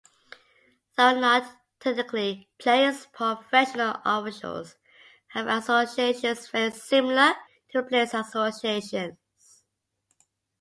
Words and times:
Though 0.97 1.19
not 1.19 1.57
technically 1.79 2.49
players, 2.57 3.05
professional 3.05 4.01
officials 4.03 4.75
have 5.27 5.45
associations 5.45 6.49
very 6.49 6.71
similar 6.71 7.35
to 7.73 7.83
players 7.83 8.15
associations. 8.15 9.61